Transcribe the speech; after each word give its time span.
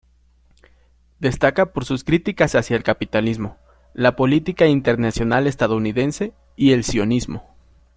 Destaca 1.19 1.73
por 1.73 1.85
sus 1.85 2.03
críticas 2.03 2.55
hacia 2.55 2.75
el 2.75 2.81
capitalismo, 2.81 3.57
la 3.93 4.15
política 4.15 4.65
internacional 4.65 5.45
estadounidense 5.45 6.33
y 6.55 6.71
el 6.71 6.83
sionismo. 6.83 7.43